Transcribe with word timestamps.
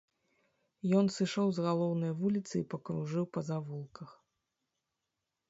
Ён 0.99 1.11
сышоў 1.17 1.47
з 1.57 1.65
галоўнае 1.67 2.09
вуліцы 2.23 2.55
і 2.61 2.63
пакружыў 2.73 3.29
па 3.37 3.45
завулках. 3.53 4.09